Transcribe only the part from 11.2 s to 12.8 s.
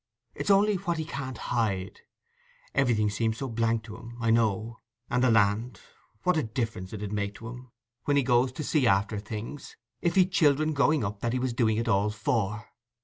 he was doing it all for!